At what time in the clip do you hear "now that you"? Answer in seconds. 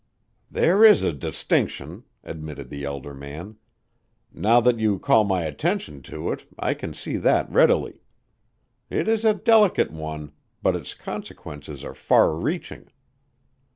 4.33-4.97